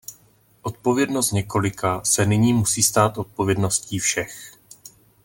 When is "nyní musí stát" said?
2.25-3.17